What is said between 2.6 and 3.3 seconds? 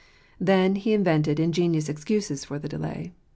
delay.